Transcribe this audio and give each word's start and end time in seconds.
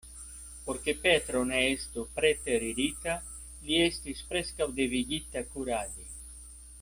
Por 0.67 0.77
ke 0.85 0.93
Petro 1.01 1.41
ne 1.49 1.59
estu 1.73 2.05
preteririta, 2.15 3.15
li 3.69 3.77
estis 3.89 4.25
preskaŭ 4.33 4.71
devigita 4.81 5.45
kuradi. 5.55 6.09